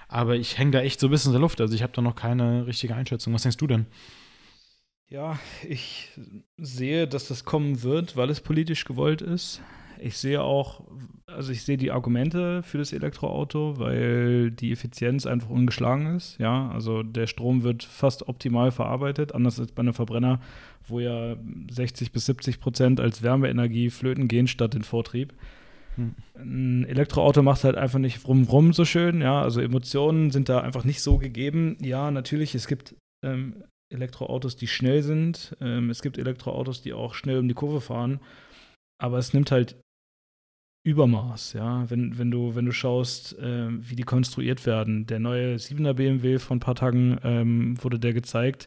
[0.08, 1.60] Aber ich hänge da echt so ein bisschen in der Luft.
[1.60, 3.32] Also ich habe da noch keine richtige Einschätzung.
[3.32, 3.86] Was denkst du denn?
[5.12, 6.08] Ja, ich
[6.56, 9.60] sehe, dass das kommen wird, weil es politisch gewollt ist.
[10.00, 10.84] Ich sehe auch,
[11.26, 16.38] also ich sehe die Argumente für das Elektroauto, weil die Effizienz einfach ungeschlagen ist.
[16.38, 20.40] Ja, also der Strom wird fast optimal verarbeitet, anders als bei einem Verbrenner,
[20.88, 21.36] wo ja
[21.70, 25.34] 60 bis 70 Prozent als Wärmeenergie flöten gehen statt den Vortrieb.
[25.96, 26.14] Hm.
[26.36, 30.84] Ein Elektroauto macht halt einfach nicht rum so schön, ja, also Emotionen sind da einfach
[30.84, 31.76] nicht so gegeben.
[31.82, 37.14] Ja, natürlich, es gibt ähm, Elektroautos, die schnell sind, ähm, es gibt Elektroautos, die auch
[37.14, 38.20] schnell um die Kurve fahren,
[38.98, 39.76] aber es nimmt halt
[40.84, 41.88] Übermaß, ja.
[41.90, 45.06] Wenn, wenn, du, wenn du schaust, äh, wie die konstruiert werden.
[45.06, 48.66] Der neue 7er BMW von ein paar Tagen ähm, wurde der gezeigt.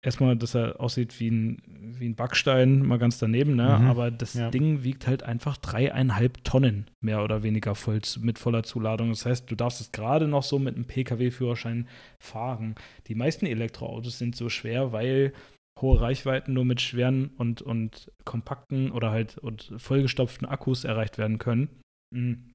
[0.00, 1.62] Erstmal, dass er aussieht wie ein,
[1.98, 3.78] wie ein Backstein, mal ganz daneben, ne?
[3.80, 4.50] Mhm, aber das ja.
[4.50, 9.10] Ding wiegt halt einfach dreieinhalb Tonnen, mehr oder weniger voll, mit voller Zuladung.
[9.10, 12.76] Das heißt, du darfst es gerade noch so mit einem Pkw-Führerschein fahren.
[13.08, 15.32] Die meisten Elektroautos sind so schwer, weil
[15.80, 21.38] hohe Reichweiten nur mit schweren und, und kompakten oder halt und vollgestopften Akkus erreicht werden
[21.38, 21.68] können.
[22.14, 22.52] Mhm.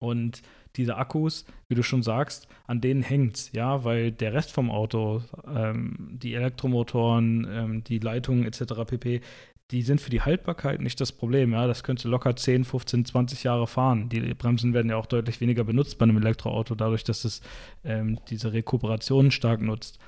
[0.00, 0.42] Und
[0.76, 5.22] diese Akkus, wie du schon sagst, an denen hängt's, ja, weil der Rest vom Auto,
[5.46, 8.84] ähm, die Elektromotoren, ähm, die Leitungen etc.
[8.86, 9.20] pp.,
[9.70, 11.66] die sind für die Haltbarkeit nicht das Problem, ja.
[11.66, 14.08] Das könnte locker 10, 15, 20 Jahre fahren.
[14.08, 17.40] Die Bremsen werden ja auch deutlich weniger benutzt bei einem Elektroauto, dadurch, dass es
[17.84, 19.98] ähm, diese Rekuperation stark nutzt.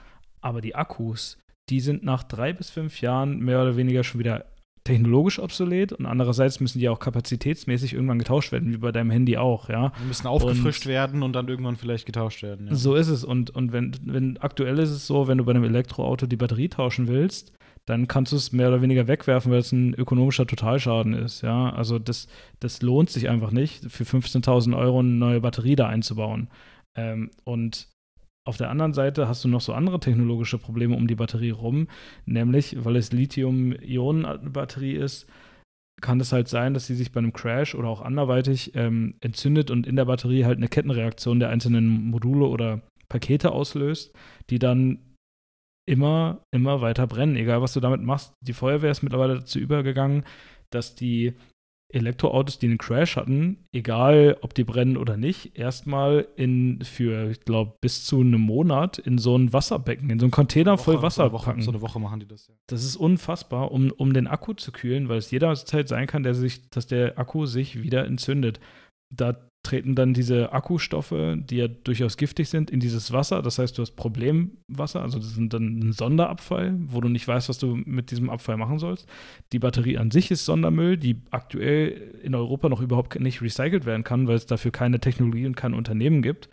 [0.41, 4.47] Aber die Akkus, die sind nach drei bis fünf Jahren mehr oder weniger schon wieder
[4.85, 9.37] technologisch obsolet und andererseits müssen die auch kapazitätsmäßig irgendwann getauscht werden, wie bei deinem Handy
[9.37, 9.93] auch, ja.
[10.01, 12.69] Die müssen aufgefrischt und werden und dann irgendwann vielleicht getauscht werden.
[12.69, 12.75] Ja.
[12.75, 13.23] So ist es.
[13.23, 16.69] Und, und wenn, wenn aktuell ist es so, wenn du bei einem Elektroauto die Batterie
[16.69, 17.53] tauschen willst,
[17.87, 21.71] dann kannst du es mehr oder weniger wegwerfen, weil es ein ökonomischer Totalschaden ist, ja.
[21.71, 22.27] Also das,
[22.61, 26.49] das lohnt sich einfach nicht, für 15.000 Euro eine neue Batterie da einzubauen.
[26.95, 27.89] Ähm, und
[28.45, 31.89] auf der anderen Seite hast du noch so andere technologische Probleme um die Batterie rum,
[32.27, 35.29] nämlich weil es Lithium-Ionen-Batterie ist,
[36.01, 39.71] kann es halt sein, dass sie sich bei einem Crash oder auch anderweitig ähm, entzündet
[39.71, 44.13] und in der Batterie halt eine Kettenreaktion der einzelnen Module oder Pakete auslöst,
[44.51, 45.15] die dann
[45.87, 48.35] immer, immer weiter brennen, egal was du damit machst.
[48.41, 50.25] Die Feuerwehr ist mittlerweile dazu übergegangen,
[50.71, 51.35] dass die
[51.93, 57.41] Elektroautos, die einen Crash hatten, egal ob die brennen oder nicht, erstmal in für, ich
[57.41, 61.03] glaube, bis zu einem Monat in so ein Wasserbecken, in so einen Container Woche, voll
[61.03, 61.63] Wasser so Woche, packen.
[61.63, 62.55] So eine Woche machen die das, ja.
[62.67, 66.35] Das ist unfassbar, um, um den Akku zu kühlen, weil es jederzeit sein kann, der
[66.35, 68.61] sich, dass der Akku sich wieder entzündet.
[69.15, 73.43] Da treten dann diese Akkustoffe, die ja durchaus giftig sind, in dieses Wasser.
[73.43, 77.49] Das heißt, du hast Problemwasser, also das ist dann ein Sonderabfall, wo du nicht weißt,
[77.49, 79.09] was du mit diesem Abfall machen sollst.
[79.53, 84.05] Die Batterie an sich ist Sondermüll, die aktuell in Europa noch überhaupt nicht recycelt werden
[84.05, 86.49] kann, weil es dafür keine Technologie und kein Unternehmen gibt.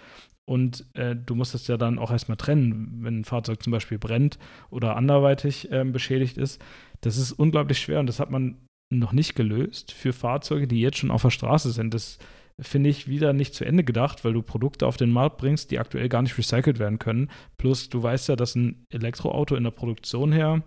[0.46, 4.00] Und äh, du musst das ja dann auch erstmal trennen, wenn ein Fahrzeug zum Beispiel
[4.00, 6.62] brennt oder anderweitig äh, beschädigt ist.
[7.02, 8.58] Das ist unglaublich schwer und das hat man
[8.92, 11.94] noch nicht gelöst für Fahrzeuge, die jetzt schon auf der Straße sind.
[11.94, 12.18] Das
[12.62, 15.80] finde ich wieder nicht zu Ende gedacht, weil du Produkte auf den Markt bringst, die
[15.80, 17.30] aktuell gar nicht recycelt werden können.
[17.58, 20.64] Plus, du weißt ja, dass ein Elektroauto in der Produktion her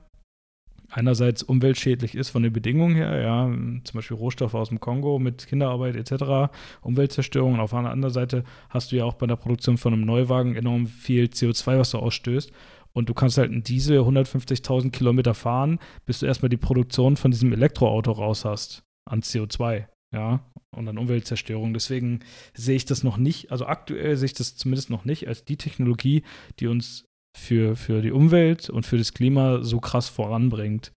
[0.92, 5.46] einerseits umweltschädlich ist von den Bedingungen her, ja, zum Beispiel Rohstoffe aus dem Kongo mit
[5.46, 6.52] Kinderarbeit etc.,
[6.82, 7.54] Umweltzerstörung.
[7.54, 10.54] Und auf der anderen Seite hast du ja auch bei der Produktion von einem Neuwagen
[10.54, 12.52] enorm viel CO2, was du ausstößt.
[12.92, 17.30] Und du kannst halt einen Diesel 150.000 Kilometer fahren, bis du erstmal die Produktion von
[17.30, 21.74] diesem Elektroauto raus hast an CO2 ja, und an Umweltzerstörung.
[21.74, 22.20] Deswegen
[22.54, 25.56] sehe ich das noch nicht, also aktuell sehe ich das zumindest noch nicht als die
[25.56, 26.22] Technologie,
[26.60, 27.04] die uns
[27.36, 30.92] für, für die Umwelt und für das Klima so krass voranbringt.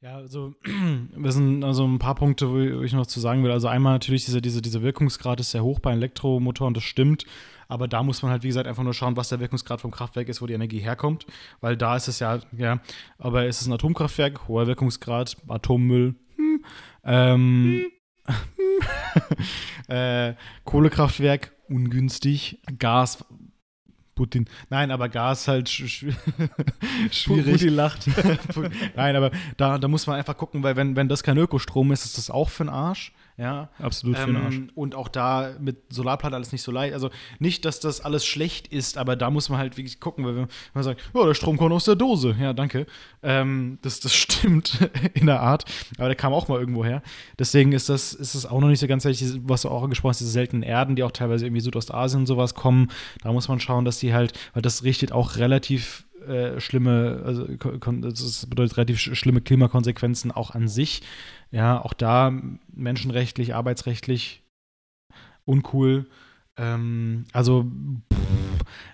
[0.00, 0.54] Ja, also
[1.22, 3.52] das sind also ein paar Punkte, wo ich noch zu sagen will.
[3.52, 7.24] Also einmal natürlich, diese, diese, dieser Wirkungsgrad ist sehr hoch bei Elektromotoren, das stimmt.
[7.68, 10.28] Aber da muss man halt, wie gesagt, einfach nur schauen, was der Wirkungsgrad vom Kraftwerk
[10.28, 11.26] ist, wo die Energie herkommt.
[11.60, 12.80] Weil da ist es ja, ja,
[13.18, 16.64] aber ist es ein Atomkraftwerk, hoher Wirkungsgrad, Atommüll, hm,
[17.04, 17.86] ähm,
[19.88, 23.24] äh, Kohlekraftwerk, ungünstig, Gas,
[24.14, 24.46] Putin.
[24.68, 25.98] Nein, aber Gas halt sch sch
[27.10, 27.52] schwierig.
[27.52, 28.06] Putin lacht.
[28.96, 32.04] Nein, aber da, da muss man einfach gucken, weil wenn, wenn das kein Ökostrom ist,
[32.04, 33.12] ist das auch für den Arsch.
[33.42, 34.16] Ja, absolut.
[34.20, 36.94] Ähm, und auch da mit Solarplatte alles nicht so leicht.
[36.94, 40.36] Also nicht, dass das alles schlecht ist, aber da muss man halt wirklich gucken, weil
[40.36, 42.36] wenn man sagt, ja, der Strom kommt aus der Dose.
[42.38, 42.86] Ja, danke.
[43.20, 45.64] Ähm, das, das stimmt in der Art,
[45.98, 47.02] aber der kam auch mal irgendwo her.
[47.36, 50.10] Deswegen ist das, ist das auch noch nicht so ganz ehrlich, was du auch angesprochen
[50.10, 52.92] hast, diese seltenen Erden, die auch teilweise irgendwie Südostasien und sowas kommen.
[53.24, 57.48] Da muss man schauen, dass die halt, weil das richtet auch relativ äh, schlimme, also
[57.48, 61.02] das bedeutet relativ schlimme Klimakonsequenzen auch an sich.
[61.52, 62.32] Ja, auch da
[62.72, 64.42] menschenrechtlich, arbeitsrechtlich
[65.44, 66.06] uncool.
[66.56, 67.70] Ähm, also,
[68.12, 68.21] pff,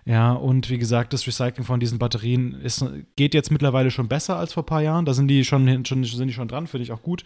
[0.05, 2.85] ja, und wie gesagt, das Recycling von diesen Batterien ist,
[3.17, 5.05] geht jetzt mittlerweile schon besser als vor ein paar Jahren.
[5.05, 7.25] Da sind die schon, schon, sind die schon dran, finde ich auch gut.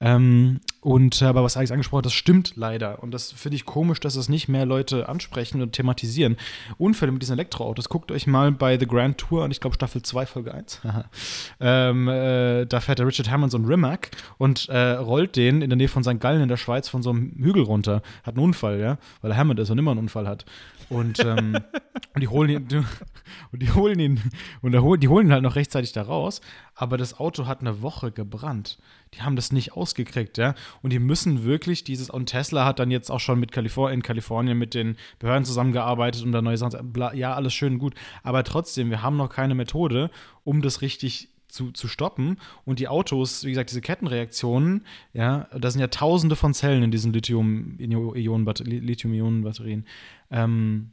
[0.00, 3.02] Ähm, und aber was Alex angesprochen hat, das stimmt leider.
[3.02, 6.36] Und das finde ich komisch, dass es nicht mehr Leute ansprechen und thematisieren.
[6.76, 7.88] Unfälle mit diesen Elektroautos.
[7.88, 10.80] Guckt euch mal bei The Grand Tour an, ich glaube Staffel 2, Folge 1.
[11.60, 15.70] ähm, äh, da fährt der Richard Hammond so einen Rimac und äh, rollt den in
[15.70, 16.20] der Nähe von St.
[16.20, 18.02] Gallen in der Schweiz von so einem Hügel runter.
[18.22, 20.44] Hat einen Unfall, ja, weil er Hammond ist und immer einen Unfall hat.
[20.88, 21.58] Und, ähm,
[22.14, 22.86] und die holen ihn,
[23.52, 24.20] und die holen ihn,
[24.62, 26.40] und die holen ihn halt noch rechtzeitig da raus.
[26.74, 28.78] Aber das Auto hat eine Woche gebrannt.
[29.14, 30.54] Die haben das nicht ausgekriegt, ja.
[30.82, 34.02] Und die müssen wirklich dieses, und Tesla hat dann jetzt auch schon mit Kalifornien, in
[34.02, 37.94] Kalifornien mit den Behörden zusammengearbeitet und da neue Sachen, bla, ja, alles schön gut.
[38.22, 40.10] Aber trotzdem, wir haben noch keine Methode,
[40.44, 42.38] um das richtig zu, zu stoppen.
[42.64, 46.90] Und die Autos, wie gesagt, diese Kettenreaktionen, ja, da sind ja tausende von Zellen in
[46.90, 49.86] diesen Lithium-Ionen-Batterien.
[50.30, 50.90] Ähm,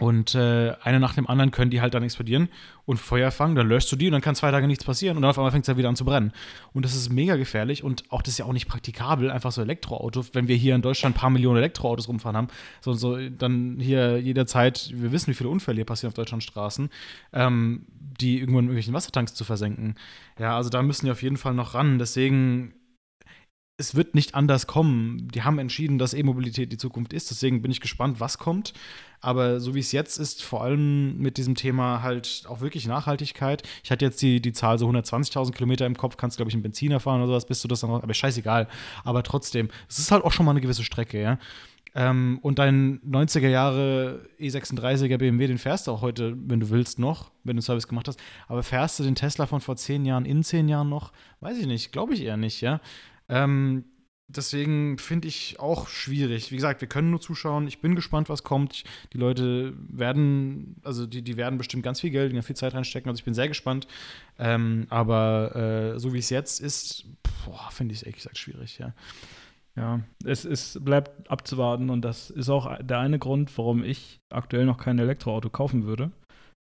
[0.00, 2.48] und äh, eine nach dem anderen können die halt dann explodieren
[2.86, 5.22] und Feuer fangen, dann löschst du die und dann kann zwei Tage nichts passieren und
[5.22, 6.32] dann auf einmal fängt es ja wieder an zu brennen.
[6.72, 9.62] Und das ist mega gefährlich und auch das ist ja auch nicht praktikabel, einfach so
[9.62, 10.34] Elektroautos.
[10.34, 12.48] Wenn wir hier in Deutschland ein paar Millionen Elektroautos rumfahren haben,
[12.80, 16.88] so, so dann hier jederzeit, wir wissen, wie viele Unfälle hier passieren auf Deutschland Straßen,
[17.32, 17.86] ähm,
[18.20, 19.94] die irgendwann in irgendwelchen Wassertanks zu versenken.
[20.38, 21.98] Ja, also da müssen die auf jeden Fall noch ran.
[21.98, 22.72] Deswegen
[23.80, 25.28] es wird nicht anders kommen.
[25.34, 27.30] Die haben entschieden, dass E-Mobilität die Zukunft ist.
[27.30, 28.74] Deswegen bin ich gespannt, was kommt.
[29.22, 33.62] Aber so wie es jetzt ist, vor allem mit diesem Thema halt auch wirklich Nachhaltigkeit.
[33.82, 36.62] Ich hatte jetzt die, die Zahl so 120.000 Kilometer im Kopf, kannst, glaube ich, einen
[36.62, 38.68] Benziner fahren oder sowas, bist du das dann, aber scheißegal.
[39.04, 41.38] Aber trotzdem, es ist halt auch schon mal eine gewisse Strecke, ja.
[41.94, 46.98] Ähm, und dein 90er Jahre E36er BMW, den fährst du auch heute, wenn du willst,
[46.98, 48.20] noch, wenn du Service gemacht hast.
[48.46, 51.12] Aber fährst du den Tesla von vor zehn Jahren in zehn Jahren noch?
[51.40, 52.80] Weiß ich nicht, glaube ich eher nicht, ja.
[53.30, 53.84] Ähm,
[54.28, 56.50] deswegen finde ich auch schwierig.
[56.50, 57.66] Wie gesagt, wir können nur zuschauen.
[57.66, 58.84] Ich bin gespannt, was kommt.
[59.12, 63.08] Die Leute werden, also die, die werden bestimmt ganz viel Geld, viel Zeit reinstecken.
[63.08, 63.86] Also ich bin sehr gespannt.
[64.38, 67.06] Ähm, aber äh, so wie es jetzt ist,
[67.70, 68.92] finde ich es ehrlich gesagt schwierig, ja.
[69.76, 74.66] Ja, es, es bleibt abzuwarten und das ist auch der eine Grund, warum ich aktuell
[74.66, 76.10] noch kein Elektroauto kaufen würde.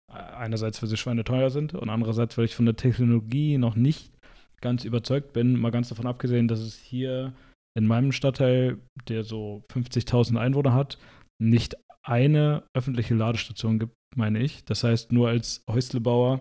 [0.08, 4.12] Einerseits, weil sie schweineteuer sind und andererseits, weil ich von der Technologie noch nicht
[4.60, 7.32] ganz überzeugt bin, mal ganz davon abgesehen, dass es hier
[7.76, 10.98] in meinem Stadtteil, der so 50.000 Einwohner hat,
[11.40, 14.64] nicht eine öffentliche Ladestation gibt, meine ich.
[14.64, 16.40] Das heißt, nur als Häuslebauer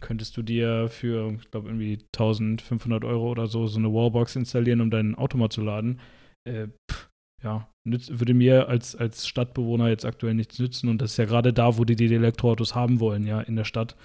[0.00, 4.80] könntest du dir für, ich glaube, irgendwie 1500 Euro oder so so eine Wallbox installieren,
[4.80, 6.00] um dein Auto mal zu laden.
[6.44, 7.10] Äh, pff,
[7.42, 10.88] ja, würde mir als, als Stadtbewohner jetzt aktuell nichts nützen.
[10.88, 13.64] Und das ist ja gerade da, wo die die Elektroautos haben wollen, ja, in der
[13.64, 13.96] Stadt.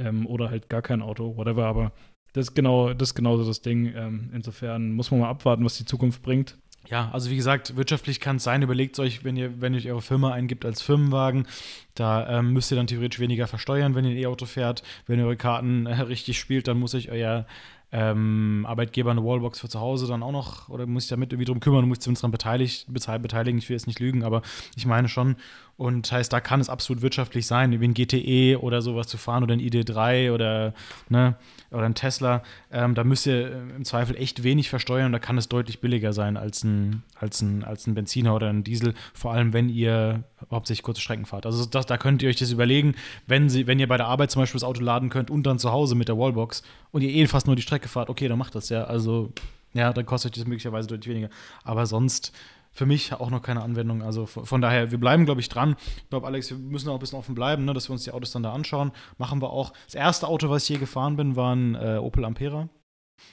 [0.00, 1.66] Ähm, oder halt gar kein Auto, whatever.
[1.66, 1.92] Aber
[2.36, 3.94] das ist genau, das ist genauso das Ding.
[3.96, 6.58] Ähm, insofern muss man mal abwarten, was die Zukunft bringt.
[6.86, 10.02] Ja, also wie gesagt, wirtschaftlich kann es sein, überlegt euch, wenn ihr, wenn ihr eure
[10.02, 11.48] Firma eingibt als Firmenwagen,
[11.94, 14.82] da ähm, müsst ihr dann theoretisch weniger versteuern, wenn ihr ein E-Auto fährt.
[15.06, 17.46] Wenn ihr eure Karten äh, richtig spielt, dann muss euch euer
[17.90, 21.46] ähm, Arbeitgeber eine Wallbox für zu Hause dann auch noch, oder muss ich damit irgendwie
[21.46, 24.42] drum kümmern, muss ich zumindest daran beteiligt, beteiligen, ich will jetzt nicht lügen, aber
[24.76, 25.36] ich meine schon.
[25.78, 29.42] Und heißt, da kann es absolut wirtschaftlich sein, wie ein GTE oder sowas zu fahren
[29.42, 30.72] oder ein ID3 oder,
[31.10, 31.36] ne,
[31.70, 32.42] oder ein Tesla.
[32.72, 36.36] Ähm, da müsst ihr im Zweifel echt wenig versteuern da kann es deutlich billiger sein
[36.36, 40.82] als ein, als ein, als ein Benziner oder ein Diesel, vor allem wenn ihr hauptsächlich
[40.82, 41.46] kurze Strecken fahrt.
[41.46, 42.94] Also das, da könnt ihr euch das überlegen,
[43.26, 45.58] wenn, sie, wenn ihr bei der Arbeit zum Beispiel das Auto laden könnt und dann
[45.58, 48.38] zu Hause mit der Wallbox und ihr eh fast nur die Strecke fahrt, okay, dann
[48.38, 48.84] macht das ja.
[48.84, 49.32] Also
[49.76, 51.28] ja, dann kostet euch das möglicherweise deutlich weniger.
[51.62, 52.32] Aber sonst
[52.76, 54.02] für mich auch noch keine Anwendung.
[54.02, 55.76] Also von daher, wir bleiben, glaube ich, dran.
[55.96, 58.12] Ich glaube, Alex, wir müssen auch ein bisschen offen bleiben, ne, dass wir uns die
[58.12, 58.92] Autos dann da anschauen.
[59.16, 59.72] Machen wir auch.
[59.86, 62.68] Das erste Auto, was ich je gefahren bin, war ein äh, Opel Ampera.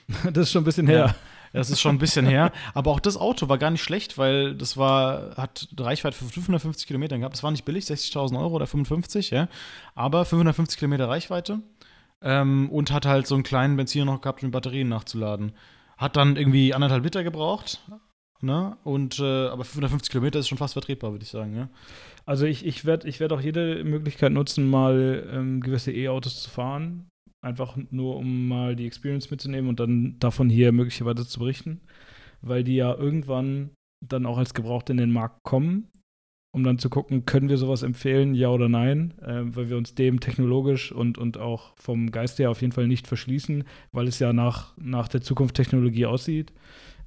[0.24, 1.14] Das ist schon ein bisschen her.
[1.52, 2.54] Das ist schon ein bisschen her.
[2.74, 6.88] Aber auch das Auto war gar nicht schlecht, weil das war, hat Reichweite für 550
[6.88, 7.36] Kilometer gehabt.
[7.36, 9.50] Das war nicht billig, 60.000 Euro oder 55, ja.
[9.94, 11.60] Aber 550 Kilometer Reichweite.
[12.22, 15.52] Ähm, und hat halt so einen kleinen Benziner noch gehabt, um Batterien nachzuladen.
[15.98, 17.82] Hat dann irgendwie anderthalb Liter gebraucht.
[18.42, 18.78] Ne?
[18.84, 21.70] Und, äh, aber 550 Kilometer ist schon fast vertretbar, würde ich sagen, ja.
[22.26, 26.50] Also ich, ich werde ich werd auch jede Möglichkeit nutzen, mal ähm, gewisse E-Autos zu
[26.50, 27.08] fahren.
[27.42, 31.82] Einfach nur, um mal die Experience mitzunehmen und dann davon hier möglicherweise zu berichten.
[32.42, 33.72] Weil die ja irgendwann
[34.06, 35.90] dann auch als gebraucht in den Markt kommen,
[36.54, 39.96] um dann zu gucken, können wir sowas empfehlen, ja oder nein, äh, weil wir uns
[39.96, 44.20] dem technologisch und, und auch vom Geist her auf jeden Fall nicht verschließen, weil es
[44.20, 46.54] ja nach, nach der Zukunft Technologie aussieht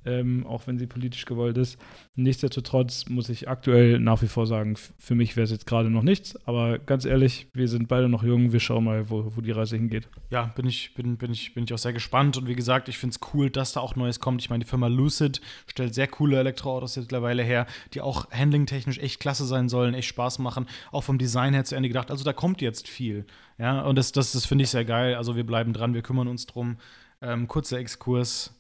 [0.07, 1.79] ähm, auch wenn sie politisch gewollt ist.
[2.15, 6.03] Nichtsdestotrotz muss ich aktuell nach wie vor sagen, für mich wäre es jetzt gerade noch
[6.03, 9.51] nichts, aber ganz ehrlich, wir sind beide noch jung, wir schauen mal, wo, wo die
[9.51, 10.09] Reise hingeht.
[10.31, 12.99] Ja, bin ich, bin, bin, ich, bin ich auch sehr gespannt und wie gesagt, ich
[12.99, 14.41] finde es cool, dass da auch Neues kommt.
[14.41, 19.21] Ich meine, die Firma Lucid stellt sehr coole Elektroautos mittlerweile her, die auch handlingtechnisch echt
[19.21, 22.11] klasse sein sollen, echt Spaß machen, auch vom Design her zu Ende gedacht.
[22.11, 23.27] Also da kommt jetzt viel.
[23.59, 25.15] Ja, und das, das, das finde ich sehr geil.
[25.15, 26.77] Also wir bleiben dran, wir kümmern uns drum.
[27.23, 28.55] Ähm, kurzer Exkurs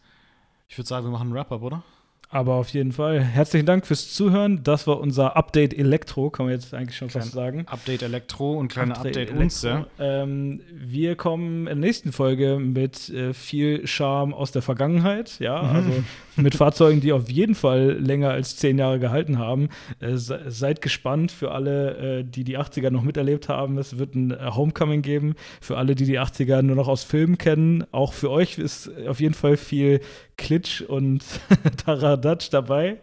[0.68, 1.82] ich würde sagen, wir machen einen Wrap-up, oder?
[2.28, 3.20] Aber auf jeden Fall.
[3.22, 4.62] Herzlichen Dank fürs Zuhören.
[4.64, 7.64] Das war unser Update Elektro, kann man jetzt eigentlich schon Klein fast sagen.
[7.66, 9.86] Update Elektro und kleine Update, Update uns, ja.
[9.98, 15.62] Ähm, wir kommen in der nächsten Folge mit äh, viel Charme aus der Vergangenheit, ja,
[15.62, 15.76] mhm.
[15.76, 15.90] also
[16.36, 19.68] mit Fahrzeugen, die auf jeden Fall länger als zehn Jahre gehalten haben.
[20.00, 23.78] Äh, seid gespannt für alle, äh, die die 80er noch miterlebt haben.
[23.78, 25.34] Es wird ein äh, Homecoming geben.
[25.60, 27.84] Für alle, die die 80er nur noch aus Filmen kennen.
[27.92, 30.00] Auch für euch ist auf jeden Fall viel
[30.36, 31.24] Klitsch und
[32.16, 32.98] Taradatsch dabei,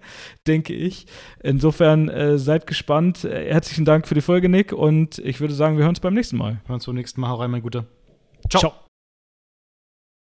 [0.48, 1.06] denke ich.
[1.42, 3.24] Insofern äh, seid gespannt.
[3.24, 4.74] Äh, herzlichen Dank für die Folge, Nick.
[4.74, 6.62] Und ich würde sagen, wir hören uns beim nächsten Mal.
[6.66, 7.30] Hören uns beim nächsten Mal.
[7.30, 7.86] Hau rein, mein Guter.
[8.50, 8.60] Ciao.
[8.60, 8.83] Ciao.